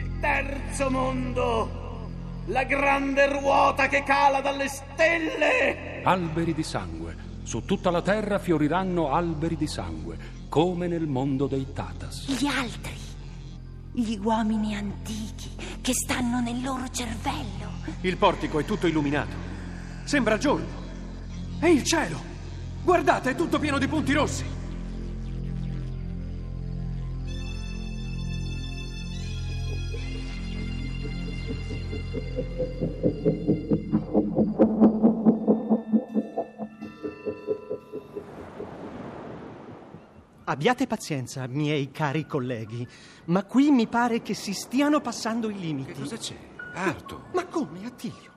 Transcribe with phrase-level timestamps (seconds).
[0.00, 2.08] Il terzo mondo!
[2.46, 6.00] La grande ruota che cala dalle stelle!
[6.02, 7.14] Alberi di sangue.
[7.42, 10.16] Su tutta la terra fioriranno alberi di sangue,
[10.48, 12.28] come nel mondo dei Tatas.
[12.28, 12.96] Gli altri,
[13.92, 15.50] gli uomini antichi
[15.82, 17.68] che stanno nel loro cervello.
[18.00, 19.36] Il portico è tutto illuminato.
[20.04, 20.78] Sembra giorno.
[21.60, 22.18] E il cielo!
[22.82, 24.59] Guardate, è tutto pieno di punti rossi.
[40.44, 42.84] Abbiate pazienza, miei cari colleghi,
[43.26, 45.92] ma qui mi pare che si stiano passando i limiti.
[45.92, 46.34] Che cosa c'è?
[46.74, 47.26] Arto.
[47.32, 48.32] Ma come, Attilio?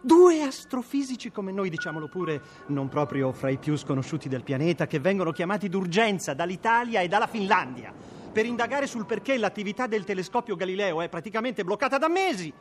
[0.00, 5.00] Due astrofisici come noi, diciamolo pure, non proprio fra i più sconosciuti del pianeta, che
[5.00, 7.92] vengono chiamati d'urgenza dall'Italia e dalla Finlandia
[8.36, 12.52] per indagare sul perché l'attività del telescopio Galileo è praticamente bloccata da mesi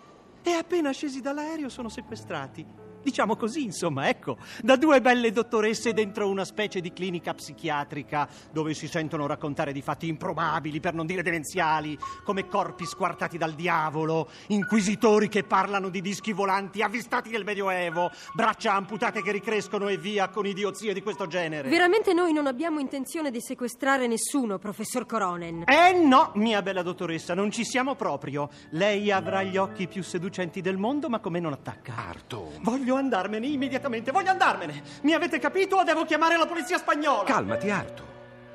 [0.48, 2.85] e appena scesi dall'aereo sono sequestrati.
[3.06, 8.74] Diciamo così, insomma, ecco, da due belle dottoresse dentro una specie di clinica psichiatrica dove
[8.74, 14.28] si sentono raccontare di fatti improbabili, per non dire demenziali, come corpi squartati dal diavolo,
[14.48, 20.30] inquisitori che parlano di dischi volanti avvistati nel Medioevo, braccia amputate che ricrescono e via
[20.30, 21.70] con idiozie di questo genere.
[21.70, 25.66] Veramente noi non abbiamo intenzione di sequestrare nessuno, professor Coronen.
[25.68, 28.50] Eh no, mia bella dottoressa, non ci siamo proprio.
[28.72, 31.94] Lei avrà gli occhi più seducenti del mondo, ma come non attacca?
[31.96, 32.54] Arto.
[32.62, 34.82] Voglio andarmene immediatamente, voglio andarmene.
[35.02, 37.24] Mi avete capito o devo chiamare la polizia spagnola?
[37.24, 38.04] Calmati, Arto.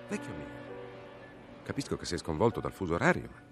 [0.08, 0.46] Vecchio mio.
[1.62, 3.48] Capisco che sei sconvolto dal fuso orario, ma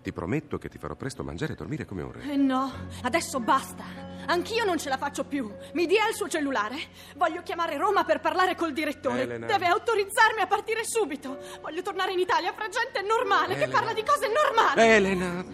[0.00, 2.22] ti prometto che ti farò presto mangiare e dormire come un re.
[2.32, 2.72] Eh no,
[3.02, 3.84] adesso basta.
[4.26, 5.50] Anch'io non ce la faccio più.
[5.72, 6.76] Mi dia il suo cellulare.
[7.16, 9.22] Voglio chiamare Roma per parlare col direttore.
[9.22, 9.46] Elena.
[9.46, 11.38] Deve autorizzarmi a partire subito.
[11.60, 13.72] Voglio tornare in Italia fra gente normale che Elena.
[13.72, 14.80] parla di cose normali.
[14.80, 15.44] Elena!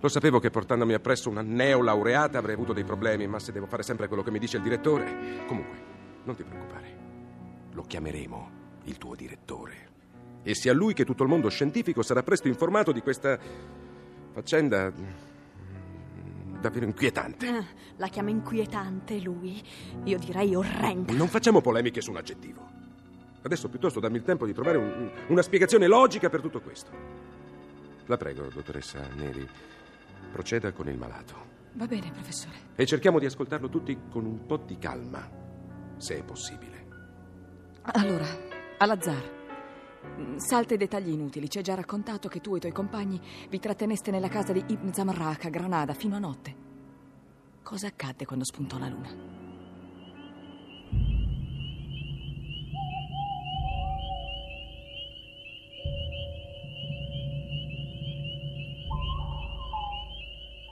[0.00, 3.82] Lo sapevo che portandomi appresso una neolaureata avrei avuto dei problemi, ma se devo fare
[3.82, 5.44] sempre quello che mi dice il direttore.
[5.46, 5.78] Comunque,
[6.24, 6.98] non ti preoccupare.
[7.72, 8.50] Lo chiameremo
[8.84, 9.88] il tuo direttore.
[10.42, 13.38] E sia lui che tutto il mondo scientifico sarà presto informato di questa
[14.32, 17.46] faccenda mm, davvero inquietante.
[17.46, 17.64] Eh,
[17.96, 19.62] La chiama inquietante lui.
[20.04, 21.12] Io direi orrenda.
[21.12, 22.66] Non facciamo polemiche su un aggettivo.
[23.42, 26.90] Adesso piuttosto dammi il tempo di trovare un- una spiegazione logica per tutto questo.
[28.06, 29.46] La prego, dottoressa Neri,
[30.30, 31.48] proceda con il malato.
[31.74, 32.56] Va bene, professore.
[32.74, 35.28] E cerchiamo di ascoltarlo tutti con un po' di calma,
[35.96, 36.86] se è possibile.
[37.82, 38.26] Allora,
[38.78, 39.22] Al-Azzar,
[40.18, 41.48] mm, salta i dettagli inutili.
[41.48, 44.64] Ci hai già raccontato che tu e i tuoi compagni vi tratteneste nella casa di
[44.66, 46.68] Ibn Zamarrak a Granada fino a notte.
[47.62, 49.29] Cosa accadde quando spuntò la luna?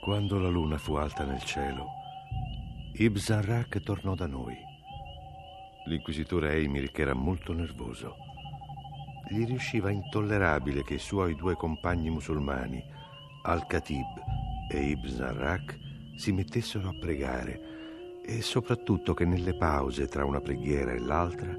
[0.09, 1.85] Quando la luna fu alta nel cielo,
[2.93, 4.57] Ibn Zarrak tornò da noi.
[5.85, 8.15] L'inquisitore Eimir, che era molto nervoso,
[9.29, 12.83] gli riusciva intollerabile che i suoi due compagni musulmani,
[13.43, 14.23] Al-Khatib
[14.71, 15.77] e Ibn Zarrak,
[16.15, 21.55] si mettessero a pregare e soprattutto che nelle pause tra una preghiera e l'altra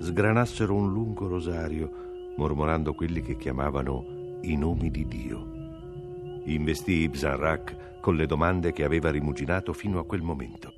[0.00, 5.61] sgranassero un lungo rosario mormorando quelli che chiamavano i nomi di Dio.
[6.44, 10.72] Investì Ibn Zarrak con le domande che aveva rimuginato fino a quel momento.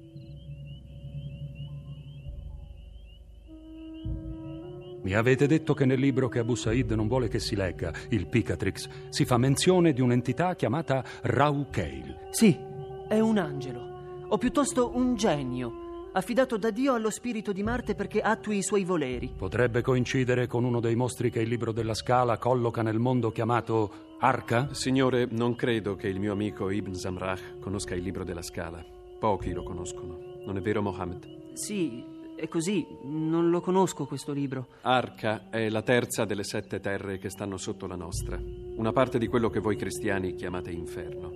[5.02, 8.26] Mi avete detto che nel libro che Abu Said non vuole che si legga, il
[8.26, 12.28] Picatrix, si fa menzione di un'entità chiamata Raukeil.
[12.31, 12.58] Sì,
[13.06, 15.83] è un angelo, o piuttosto un genio.
[16.14, 19.32] Affidato da Dio allo spirito di Marte perché attui i suoi voleri.
[19.37, 24.16] Potrebbe coincidere con uno dei mostri che il libro della Scala colloca nel mondo chiamato
[24.20, 24.72] Arca?
[24.72, 28.84] Signore, non credo che il mio amico Ibn Zamrah conosca il libro della Scala.
[29.19, 30.19] Pochi lo conoscono.
[30.46, 31.52] Non è vero, Mohammed?
[31.55, 32.02] Sì,
[32.37, 32.87] è così.
[33.02, 34.69] Non lo conosco questo libro.
[34.82, 38.40] Arca è la terza delle sette terre che stanno sotto la nostra.
[38.76, 41.31] Una parte di quello che voi cristiani chiamate inferno.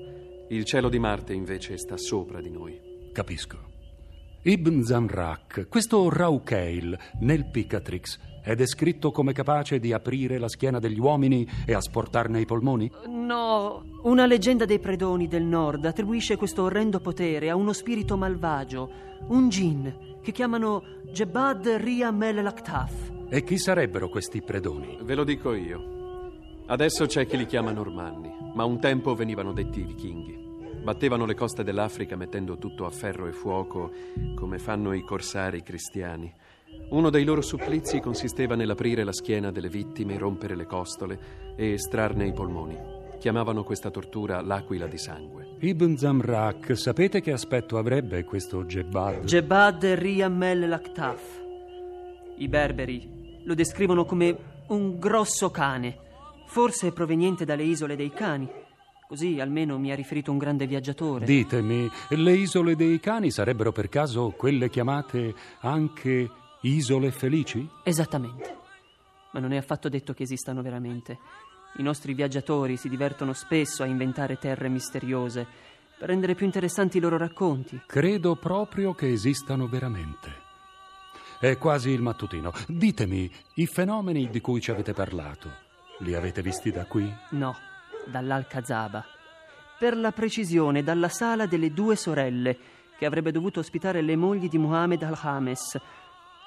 [0.49, 2.81] Il cielo di Marte invece sta sopra di noi.
[3.13, 3.77] Capisco.
[4.41, 11.01] Ibn Zamrak, questo Raukeil nel Picatrix è descritto come capace di aprire la schiena degli
[11.01, 12.89] uomini e asportarne i polmoni?
[13.09, 18.91] No, una leggenda dei predoni del nord attribuisce questo orrendo potere a uno spirito malvagio,
[19.27, 22.93] un gin, che chiamano Jebad Ria Mel Laktaf.
[23.29, 24.99] E chi sarebbero questi predoni?
[25.03, 25.97] Ve lo dico io.
[26.67, 30.48] Adesso c'è chi li chiama normanni, ma un tempo venivano detti vichinghi.
[30.89, 33.93] Battevano le coste dell'Africa mettendo tutto a ferro e fuoco,
[34.35, 36.33] come fanno i corsari cristiani.
[36.89, 41.19] Uno dei loro supplizi consisteva nell'aprire la schiena delle vittime, rompere le costole
[41.57, 42.79] e estrarne i polmoni.
[43.19, 45.57] Chiamavano questa tortura l'aquila di sangue.
[45.59, 49.25] Ibn Zamrak, sapete che aspetto avrebbe questo Jebad?
[49.25, 51.23] Jebad Riamel Laktaf.
[52.39, 54.39] I berberi lo descrivono come
[54.69, 55.99] un grosso cane,
[56.47, 58.58] forse proveniente dalle isole dei cani.
[59.09, 61.25] Così almeno mi ha riferito un grande viaggiatore.
[61.25, 67.67] Ditemi, le isole dei cani sarebbero per caso quelle chiamate anche isole felici?
[67.85, 68.59] Esattamente.
[69.33, 71.19] Ma non è affatto detto che esistano veramente.
[71.79, 75.47] I nostri viaggiatori si divertono spesso a inventare terre misteriose
[75.99, 77.81] per rendere più interessanti i loro racconti.
[77.87, 80.31] Credo proprio che esistano veramente.
[81.41, 82.53] È quasi il mattutino.
[82.69, 85.51] Ditemi, i fenomeni di cui ci avete parlato,
[86.01, 87.11] li avete visti da qui?
[87.31, 87.68] No
[88.09, 89.05] dall'Alcazaba.
[89.79, 92.57] Per la precisione, dalla sala delle due sorelle,
[92.99, 95.79] che avrebbe dovuto ospitare le mogli di Muhammad al-Hames.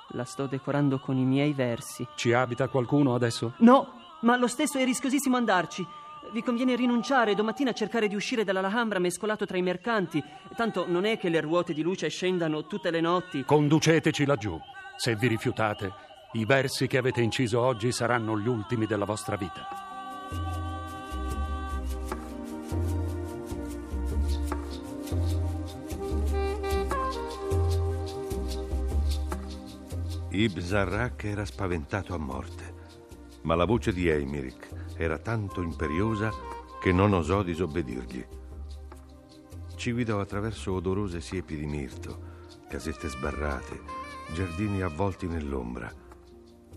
[0.09, 2.05] La sto decorando con i miei versi.
[2.15, 3.53] Ci abita qualcuno adesso?
[3.59, 5.87] No, ma lo stesso è rischiosissimo andarci.
[6.33, 10.21] Vi conviene rinunciare domattina a cercare di uscire dall'Alhambra mescolato tra i mercanti.
[10.55, 13.43] Tanto non è che le ruote di luce scendano tutte le notti.
[13.45, 14.59] Conduceteci laggiù.
[14.97, 15.93] Se vi rifiutate,
[16.33, 20.60] i versi che avete inciso oggi saranno gli ultimi della vostra vita.
[30.33, 32.73] Ibn Zarrak era spaventato a morte,
[33.41, 36.31] ma la voce di Emiric era tanto imperiosa
[36.81, 38.25] che non osò disobbedirgli.
[39.75, 42.29] Ci guidò attraverso odorose siepi di mirto,
[42.69, 43.81] casette sbarrate,
[44.33, 45.93] giardini avvolti nell'ombra.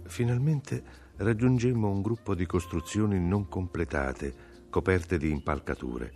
[0.02, 0.82] Finalmente
[1.18, 4.34] raggiungemmo un gruppo di costruzioni non completate,
[4.68, 6.12] coperte di impalcature.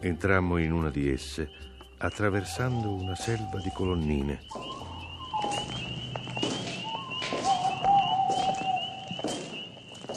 [0.00, 1.50] Entrammo in una di esse,
[1.98, 4.79] attraversando una selva di colonnine.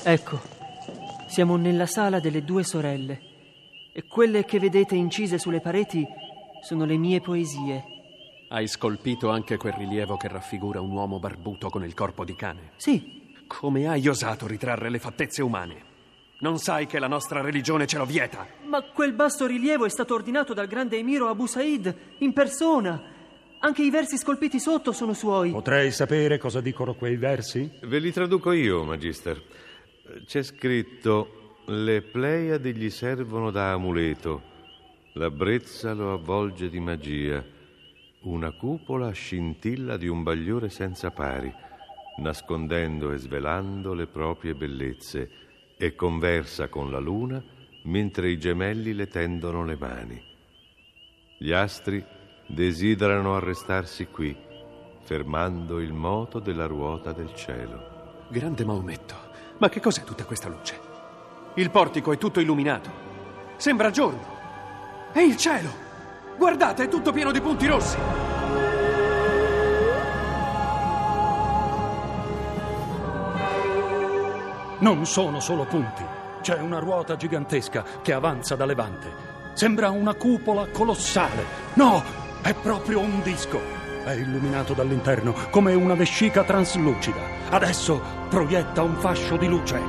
[0.06, 0.42] Ecco,
[1.28, 3.22] siamo nella sala delle due sorelle
[3.94, 6.06] e quelle che vedete incise sulle pareti
[6.62, 7.84] sono le mie poesie.
[8.50, 12.72] Hai scolpito anche quel rilievo che raffigura un uomo barbuto con il corpo di cane?
[12.76, 13.22] Sì.
[13.48, 15.92] Come hai osato ritrarre le fattezze umane?
[16.40, 18.46] Non sai che la nostra religione ce lo vieta?
[18.66, 23.02] Ma quel basso rilievo è stato ordinato dal grande emiro Abu Said in persona.
[23.60, 25.52] Anche i versi scolpiti sotto sono suoi.
[25.52, 27.70] Potrei sapere cosa dicono quei versi?
[27.84, 29.42] Ve li traduco io, Magister.
[30.26, 34.42] C'è scritto: Le Pleiadi gli servono da amuleto,
[35.14, 37.44] la brezza lo avvolge di magia,
[38.22, 41.52] una cupola scintilla di un bagliore senza pari,
[42.20, 45.30] nascondendo e svelando le proprie bellezze,
[45.78, 47.44] e conversa con la luna
[47.86, 50.22] mentre i gemelli le tendono le mani.
[51.38, 52.04] Gli astri
[52.48, 54.36] desiderano arrestarsi qui,
[55.02, 58.26] fermando il moto della ruota del cielo.
[58.30, 59.23] Grande Maometto.
[59.64, 60.78] Ma che cos'è tutta questa luce?
[61.54, 62.90] Il portico è tutto illuminato.
[63.56, 64.20] Sembra giorno.
[65.14, 65.70] E il cielo!
[66.38, 67.98] Guardate, è tutto pieno di punti rossi.
[74.80, 76.04] Non sono solo punti.
[76.42, 79.10] C'è una ruota gigantesca che avanza da levante.
[79.54, 81.46] Sembra una cupola colossale.
[81.76, 82.04] No,
[82.42, 83.83] è proprio un disco.
[84.04, 87.22] È illuminato dall'interno come una vescica traslucida.
[87.50, 89.80] Adesso proietta un fascio di luce.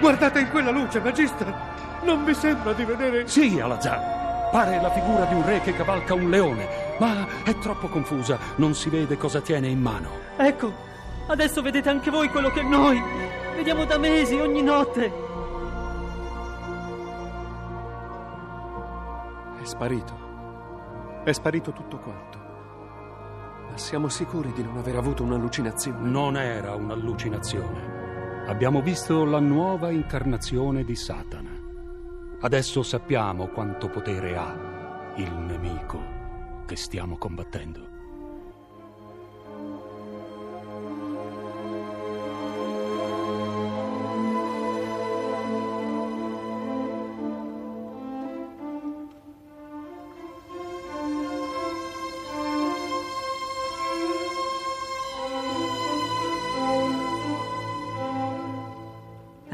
[0.00, 1.54] Guardate in quella luce, Magister!
[2.02, 3.26] Non vi sembra di vedere...
[3.26, 4.50] Sì, Alazar.
[4.50, 8.38] Pare la figura di un re che cavalca un leone, ma è troppo confusa.
[8.56, 10.10] Non si vede cosa tiene in mano.
[10.36, 10.72] Ecco,
[11.28, 13.02] adesso vedete anche voi quello che noi
[13.54, 15.12] vediamo da mesi ogni notte.
[19.58, 20.29] È sparito.
[21.22, 22.38] È sparito tutto quanto.
[23.68, 26.08] Ma siamo sicuri di non aver avuto un'allucinazione?
[26.08, 28.46] Non era un'allucinazione.
[28.46, 31.50] Abbiamo visto la nuova incarnazione di Satana.
[32.40, 36.00] Adesso sappiamo quanto potere ha il nemico
[36.64, 37.89] che stiamo combattendo.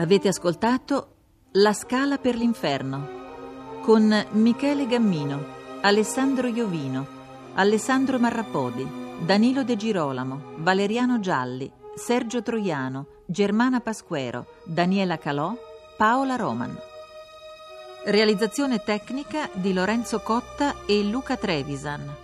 [0.07, 1.17] Avete ascoltato
[1.55, 5.45] La Scala per l'Inferno con Michele Gammino,
[5.81, 7.05] Alessandro Iovino,
[7.55, 8.87] Alessandro Marrapodi,
[9.25, 15.53] Danilo De Girolamo, Valeriano Gialli, Sergio Troiano, Germana Pasquero, Daniela Calò,
[15.97, 16.79] Paola Roman.
[18.05, 22.15] Realizzazione tecnica di Lorenzo Cotta e Luca Trevisan.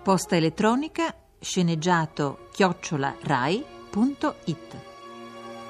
[0.00, 4.94] Posta elettronica sceneggiato chiocciola rai.it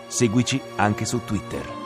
[0.09, 1.86] Seguici anche su Twitter.